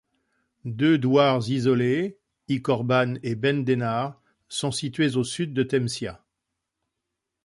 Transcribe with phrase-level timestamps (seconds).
[0.65, 2.17] Deux douars isolés,
[2.47, 6.25] Ikhorbane et Ben Denar, sont situés au sud de Temsia.